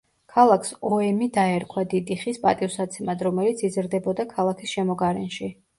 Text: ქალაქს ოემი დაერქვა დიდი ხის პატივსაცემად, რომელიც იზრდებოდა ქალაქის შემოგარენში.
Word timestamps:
ქალაქს 0.35 0.71
ოემი 0.89 1.27
დაერქვა 1.35 1.83
დიდი 1.93 2.17
ხის 2.23 2.41
პატივსაცემად, 2.47 3.25
რომელიც 3.29 3.65
იზრდებოდა 3.71 4.31
ქალაქის 4.37 4.77
შემოგარენში. 4.79 5.57